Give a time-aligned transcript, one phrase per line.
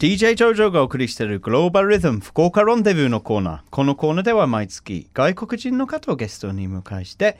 [0.00, 3.60] DJ ジョジョがお送りしているグローバルリズム福岡ロンデビューのコーナー。
[3.68, 7.36] このコーナーでは毎月外国人の方をゲストに迎えして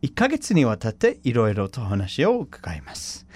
[0.00, 3.26] 1ヶ月にわたっていろいろとお話を伺います。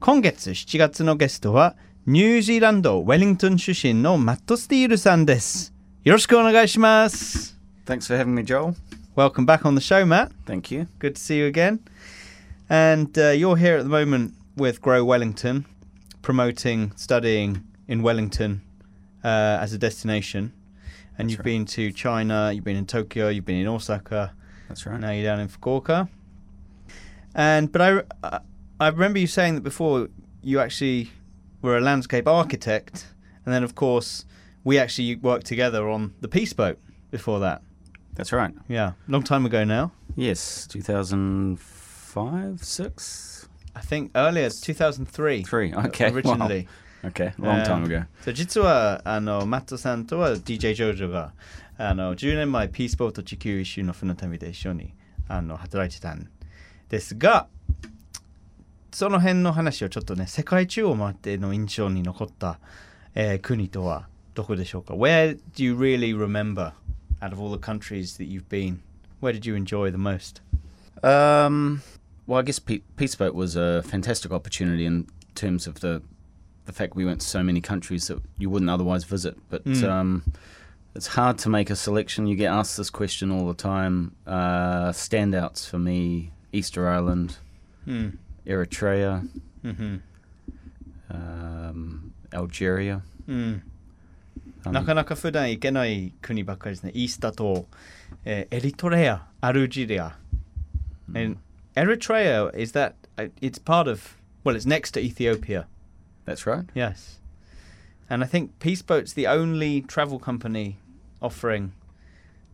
[0.00, 1.76] 今月7月のゲストは
[2.06, 5.74] ニュージーランドウェリントン出身のマット・スティールさんです。
[6.02, 7.60] よろしくお願いします。
[7.84, 8.74] Thanks for having me, Joel.
[9.16, 10.30] Welcome back on the show, Matt.
[10.46, 10.86] Thank you.
[10.98, 11.80] Good to see you again.
[12.70, 15.66] And uh, you're here at the moment with Grow Wellington,
[16.22, 18.62] promoting studying in Wellington
[19.22, 20.52] uh, as a destination.
[21.16, 21.44] And That's you've right.
[21.44, 24.34] been to China, you've been in Tokyo, you've been in Osaka,
[24.68, 24.98] That's right.
[24.98, 26.08] now you're down in Fukuoka.
[27.34, 28.40] And but I,
[28.80, 30.08] I, remember you saying that before
[30.42, 31.10] you actually
[31.62, 33.08] were a landscape architect,
[33.44, 34.24] and then of course
[34.62, 36.78] we actually worked together on the Peace Boat
[37.10, 37.62] before that.
[38.14, 38.54] That's right.
[38.68, 39.90] Yeah, long time ago now.
[40.14, 45.42] Yes, 2005, 6, I think earlier, 2003.
[45.42, 45.74] 3.
[45.74, 46.10] Okay.
[46.22, 46.62] wow.
[47.03, 47.11] Originally.
[47.11, 48.05] Okay, long Um, time ago.
[48.23, 51.31] そう実はあのマットさんとは DJ ジョージョが
[51.77, 54.93] あの10年前ピースボート地球一周の船旅で一緒に
[55.29, 56.27] あの働いてたん
[56.89, 57.47] ですが
[58.91, 62.59] その辺の話をちょっとね世界中を回っての印象に残った、
[63.15, 66.73] えー国とはどこでしょうか Where do you really remember
[67.21, 68.79] out of all the countries that you've been
[69.21, 70.41] Where did you enjoy the most?
[71.03, 71.81] Um,
[72.27, 76.01] well, I guess Pe- Peace Boat was a fantastic opportunity in terms of the
[76.65, 79.35] the fact we went to so many countries that you wouldn't otherwise visit.
[79.49, 79.83] But Mm.
[79.89, 80.23] um,
[80.95, 82.27] it's hard to make a selection.
[82.27, 84.11] You get asked this question all the time.
[84.27, 87.37] Uh, standouts for me: Easter Island,
[87.87, 89.27] うん、 Eritrea,
[89.63, 90.01] うん、
[91.09, 93.01] um, Algeria.
[93.27, 93.63] うん。
[94.65, 96.91] Um, なかなか普段行けない国ばっかりですね。
[96.93, 97.65] イースタ島、
[98.25, 100.15] えーエリトレア、アルジェリア。
[101.15, 101.37] And
[101.75, 105.65] Eritrea, is that, uh, it's part of, well, it's next to Ethiopia.
[106.24, 106.64] That's right.
[106.74, 107.18] Yes.
[108.08, 110.78] And I think Peaceboat's the only travel company
[111.20, 111.72] offering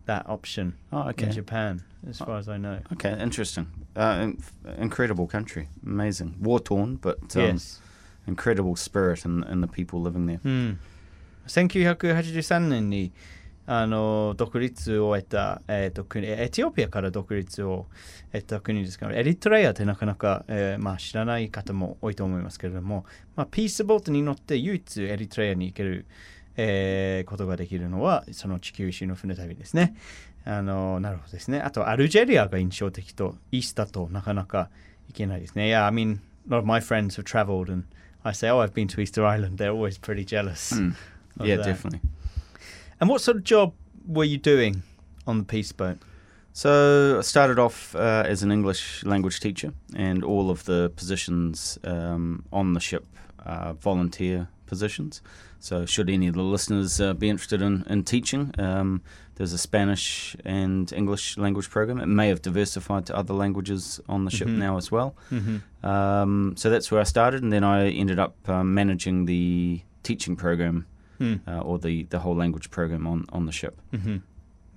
[0.06, 1.27] that option oh, okay.
[1.27, 2.24] in Japan, as oh.
[2.24, 2.80] far as I know.
[2.92, 3.67] Okay, interesting.
[3.96, 4.33] Uh,
[4.78, 5.68] incredible country.
[5.84, 6.36] Amazing.
[6.40, 7.80] War torn, but um, yes.
[8.27, 10.40] incredible spirit and in, in, the people living there.
[10.45, 10.77] Mm.
[11.46, 13.12] 1983年に
[13.73, 17.86] あの独立を得た、えー、と国エチオピアから独立を
[18.33, 23.05] 得た国ですからエリトレアってなかなか、えーまあ、知らない方も多いと思いますけれども、
[23.36, 26.07] まあ、ピースボートに乗って唯一エリトレアに行ける、
[26.57, 29.95] えーことができるのはその地球一周の船旅ですね。
[30.45, 31.61] あのなるほどですね。
[31.61, 34.69] あとアルジェリアが印象的とイースタとなかなか
[35.07, 35.69] 行けないですね。
[35.69, 36.19] Yeah, I mean,
[36.51, 37.85] a lot of my friends have traveled and
[38.25, 39.58] I say, oh, I've been to Easter Island.
[39.58, 40.73] They're always pretty jealous.
[40.73, 40.97] Mm.
[41.45, 41.67] Yeah, that.
[41.67, 42.01] definitely.
[43.00, 43.72] And what sort of job
[44.06, 44.83] were you doing
[45.27, 45.98] on the Peace Boat?
[46.52, 51.78] So I started off uh, as an English language teacher, and all of the positions
[51.84, 53.06] um, on the ship
[53.46, 55.22] are volunteer positions.
[55.62, 59.02] So, should any of the listeners uh, be interested in, in teaching, um,
[59.34, 62.00] there's a Spanish and English language program.
[62.00, 64.56] It may have diversified to other languages on the ship Mhm.
[64.56, 65.14] now as well.
[65.30, 65.86] Mm-hmm.
[65.86, 70.34] Um, so that's where I started, and then I ended up um, managing the teaching
[70.34, 70.86] program
[71.20, 71.39] Mm.
[71.48, 73.73] uh, or the, the whole language program on, on the ship.
[73.93, 74.21] Mm-hmm.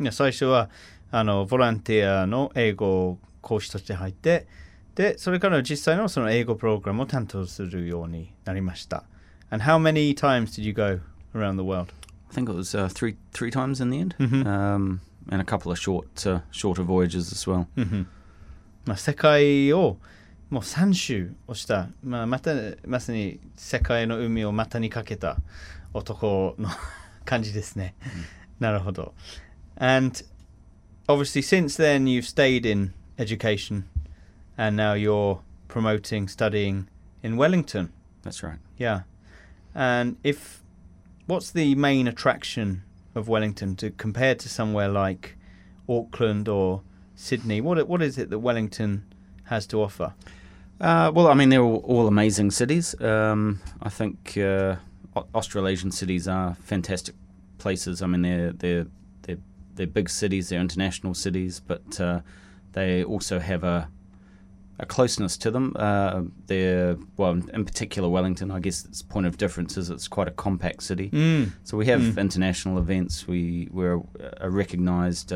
[0.00, 0.70] いや最初は
[1.10, 4.46] あのボランティアの英語講師として入って
[4.94, 9.02] でそれから実際のその英語プログラムを担当するようになりました。
[9.50, 11.00] And how many times did you go
[11.34, 11.92] around the world?
[12.30, 14.44] I think it was uh, three three times in the end, Mhm.
[14.46, 15.00] um,
[15.30, 17.66] and a couple of short uh, shorter voyages as well.
[17.76, 18.06] うん
[18.86, 19.96] まあ、世界を
[20.52, 22.54] もう3周をした、まあ、また
[22.86, 25.36] まさに世界の海を股にかけた
[25.92, 26.68] 男の
[27.24, 27.94] 感じですね。
[28.58, 29.14] なるほど。
[29.76, 30.24] And
[31.06, 33.84] obviously since then you've stayed in education
[34.56, 36.88] and now you're promoting studying
[37.22, 37.92] in Wellington.
[38.22, 38.58] That's right.
[38.78, 39.02] Yeah.
[39.74, 40.62] And if
[41.26, 42.82] what's the main attraction
[43.14, 45.36] of Wellington to compared to somewhere like
[45.88, 46.82] Auckland or
[47.14, 47.60] Sydney?
[47.60, 49.04] What what is it that Wellington
[49.44, 50.14] has to offer?
[50.81, 52.99] Uh, well, I mean, they're all, all amazing cities.
[53.01, 54.75] Um, I think uh,
[55.33, 57.15] Australasian cities are fantastic
[57.57, 58.01] places.
[58.01, 58.87] I mean, they're they're
[59.21, 59.37] they're
[59.75, 60.49] they're big cities.
[60.49, 62.19] They're international cities, but uh,
[62.73, 63.87] they also have a
[64.79, 65.73] a closeness to them.
[65.77, 68.51] Uh, they're well, in particular, Wellington.
[68.51, 71.09] I guess its point of difference is it's quite a compact city.
[71.11, 71.51] Mm.
[71.63, 72.17] So we have Mm.
[72.17, 73.27] international events.
[73.27, 74.01] We we're
[74.41, 75.31] a recognised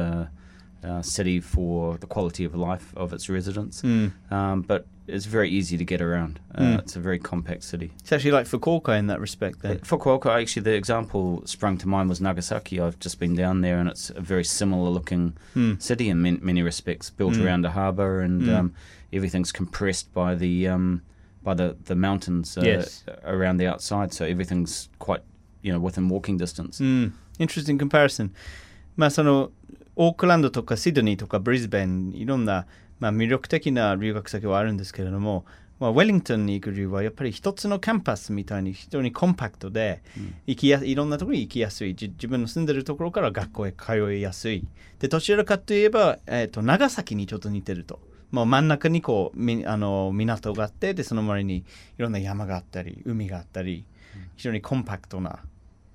[0.88, 3.82] uh, city for the quality of life of its residents.
[3.82, 4.12] Mm.
[4.32, 6.40] Um, but it's very easy to get around.
[6.56, 6.80] Uh, mm.
[6.80, 7.92] It's a very compact city.
[8.00, 9.62] It's actually like Fukuoka in that respect.
[9.62, 12.80] Then Fukuoka, actually, the example sprung to mind was Nagasaki.
[12.80, 15.82] I've just been down there, and it's a very similar looking mm.
[15.82, 17.46] city in man- many respects, built hmm.
[17.46, 18.56] around a harbour, and hmm.
[18.56, 18.74] um,
[19.12, 21.02] everything's compressed by the um,
[21.44, 23.04] by the the mountains uh, yes.
[23.26, 24.14] around the outside.
[24.14, 25.24] So everything's quite
[25.62, 26.78] you know within walking distance.
[26.78, 27.08] Hmm.
[27.40, 28.34] Interesting comparison.
[28.98, 29.52] Masano,
[30.00, 32.68] オークランドとかシドニーとかブリスベン、いろんな、
[33.00, 35.44] まあ、魅力的な留学先はあるんですけれども、
[35.80, 40.04] まあ、ウェリントンに行く理由はやっぱり一つのキャンパスみたいに非常にコンパクトで、
[40.46, 44.68] 行きやいろんなところに行きやすいじ自分の住んでるところから学校へ通いやすい。
[45.00, 48.00] でどちらかといえば、えー、と長崎にちょっと似てると。
[48.30, 51.64] もう真ん中にこうみあの港があってでその周りにい
[51.98, 53.86] ろんな山があったり海があったり
[54.36, 55.40] 非常にコンパクトな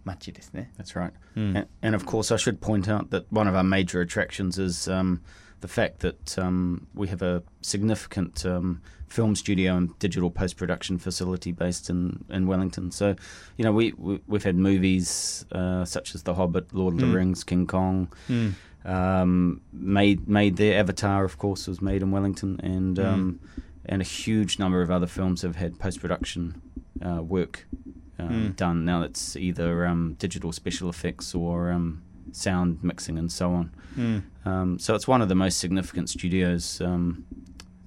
[0.06, 1.12] 街ですね That's right.
[1.36, 1.56] Mm.
[1.58, 4.88] And, and of course, I should point out that one of our major attractions is
[4.88, 5.22] um,
[5.62, 10.98] the fact that um, we have a significant um, film studio and digital post production
[10.98, 12.92] facility based in, in Wellington.
[12.92, 13.16] So,
[13.58, 17.06] you know, we, we, we've had movies uh, such as The Hobbit, Lord of the
[17.08, 17.14] Mm.
[17.16, 18.10] Rings, King Kong.
[18.30, 18.56] うん、
[18.86, 20.80] Um, made made there.
[20.80, 23.06] Avatar, of course, was made in Wellington, and Mm.
[23.06, 23.40] um,
[23.86, 26.62] and a huge number of other films have had post production
[27.02, 27.81] uh, work um,
[28.29, 28.57] Mm.
[28.57, 28.85] done.
[28.85, 32.03] Now it's either um, digital special effects or um,
[32.33, 33.71] sound mixing and so on.
[33.97, 37.23] うん、Um, so it's one of the most significant studios um,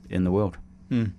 [0.09, 0.57] in the world.
[0.91, 1.15] うん、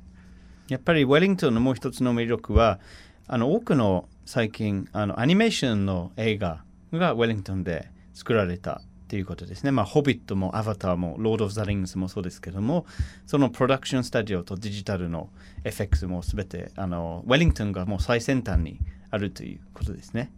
[0.69, 2.79] やっぱりウェリントンのもう一つの魅力は
[3.27, 9.71] あの多くの最近あのアニメーションの映画がウェリントンで作られたっていうことですね。
[9.71, 12.87] まあ、ホビットもアバターもロード・オブ・ザ・リングスもそうですけども、
[13.25, 15.31] そのプロダクションスタジオとデジタルの
[15.63, 18.81] エフェクスもすべてあのウェリントンがもう最先端に
[19.12, 20.32] あるということですね。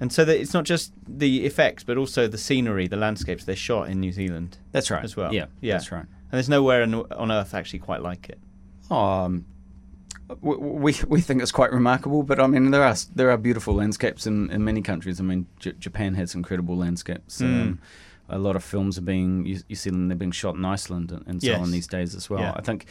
[0.00, 3.54] And so that it's not just the effects, but also the scenery, the landscapes they
[3.54, 4.58] shot in New Zealand.
[4.72, 5.04] That's right.
[5.04, 5.32] As well.
[5.32, 5.74] Yeah, Yeah.
[5.74, 6.02] that's right.
[6.02, 8.38] And there's nowhere on, on earth actually quite like it.
[8.90, 9.44] Um,
[10.40, 13.74] we, we we think it's quite remarkable, but I mean there are there are beautiful
[13.74, 15.20] landscapes in, in many countries.
[15.20, 17.40] I mean J- Japan has incredible landscapes.
[17.40, 17.44] Mm.
[17.62, 17.78] Um,
[18.30, 21.12] a lot of films are being you, you see them they're being shot in Iceland
[21.12, 21.60] and, and so Yes.
[21.60, 22.40] on these days as well.
[22.40, 22.52] Yeah.
[22.56, 22.88] I think N-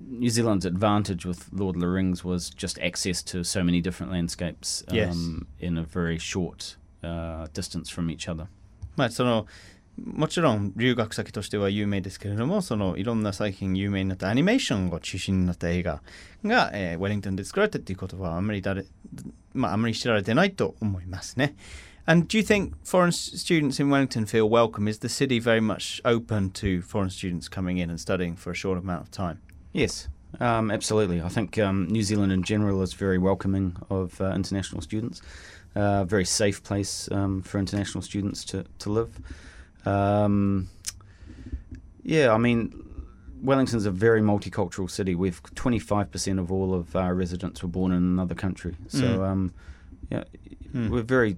[0.00, 4.12] New Zealand's advantage with Lord of the Rings was just access to so many different
[4.12, 5.16] landscapes um, Yes.
[5.58, 8.46] in a very short uh, distance from each other.
[8.96, 9.46] まあその
[9.96, 16.02] もちろん留学先としては有名ですけれどもそのいろんな最近有名になったアニメーションが中心になった映画
[16.44, 18.84] が、えーウェリントンで作られたっていうことはあんまり誰
[19.52, 21.54] まああんまり知られてないと思いますね。
[22.06, 24.88] And do you think foreign s- students in Wellington feel welcome?
[24.90, 28.54] Is the city very much open to foreign students coming in and studying for a
[28.54, 29.38] short amount of time?
[29.72, 30.08] Yes,
[30.40, 31.20] um, absolutely.
[31.22, 35.20] I think um, New Zealand in general is very welcoming of uh, international students.
[35.74, 39.18] Uh, very safe place um, for international students to, to live.
[39.84, 40.68] Um,
[42.02, 42.72] yeah, I mean,
[43.42, 45.14] Wellington's a very multicultural city.
[45.14, 48.76] We've 25% of all of our residents were born in another country.
[48.88, 49.28] So, Mm.
[49.28, 49.52] um,
[50.10, 50.24] yeah,
[50.72, 50.90] Mm.
[50.90, 51.36] we're very.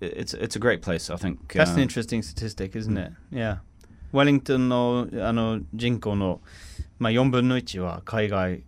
[0.00, 1.52] It's it's a great place, I think.
[1.52, 3.12] That's an uh, interesting statistic, isn't it?
[3.30, 3.58] Yeah.
[4.12, 6.40] ウェリントンのあの人口の、
[6.99, 8.63] まあ、4分の1は海外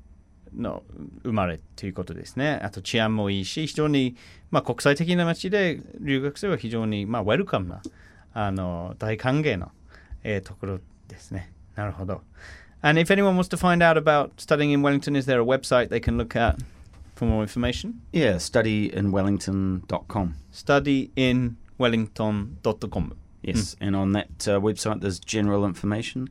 [0.56, 0.84] の
[1.24, 2.60] 生まれということですね。
[2.64, 4.16] あと治安もいいし、非常に、
[4.52, 7.82] まあ、国際的な街で留学生は非常に、まあ、ウェルカムな
[8.34, 9.72] あの大歓迎の、
[10.24, 11.52] えーところですね。
[11.76, 12.22] なるほど。
[12.82, 16.00] And if anyone wants to find out about studying in Wellington, is there a website they
[16.00, 16.56] can look at
[17.16, 18.02] for more information?
[18.14, 20.36] yeah, studyinwellington.com.
[20.54, 23.16] studyinwellington.com.
[23.42, 26.30] Yes, and on that uh, website there's general information.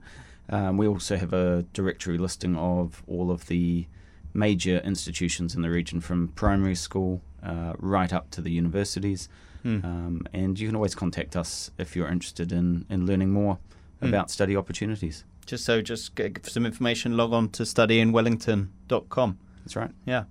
[0.51, 3.87] Um, we also have a directory listing of all of the
[4.35, 9.29] major institutions in the region, from primary school uh, right up to the universities.
[9.65, 9.85] Mm.
[9.85, 13.59] Um, and you can always contact us if you're interested in, in learning more
[14.01, 14.11] Mm.
[14.11, 15.25] about study opportunities.
[15.45, 19.39] Just so, just get some information, log on to studyinwellington.com.
[19.65, 19.91] That's right.
[20.07, 20.25] Yeah.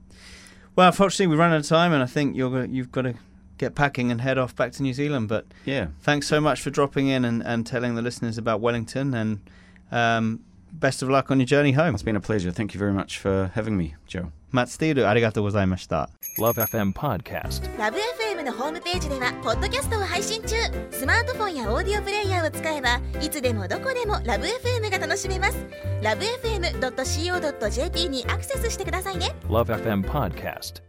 [0.75, 3.15] Well, unfortunately, we ran out of time, and I think you're you've got to
[3.57, 5.27] get packing and head off back to New Zealand.
[5.27, 5.87] But Yeah.
[6.01, 9.39] thanks so much for dropping in and, and telling the listeners about Wellington, and
[9.91, 10.39] um,
[10.71, 11.95] best of luck on your journey home.
[11.95, 12.51] It's been a pleasure.
[12.51, 14.31] Thank you very much for having me, Joe.
[14.51, 16.09] マッツ・スティール、ありがとうございました。
[16.39, 17.77] Love FM Podcast.
[17.77, 20.55] ラブ f m のホームページではポッドキャストを配信中
[20.91, 25.57] スマートフォンやオーディオプレイヤーを使えばいつでもどこでもラブ f m が楽しめます
[26.01, 30.81] ラブ FM.co.jp にアクセスしてくださいね Love FM Podcast.